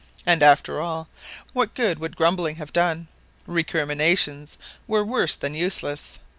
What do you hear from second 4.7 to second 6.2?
were worse than useless.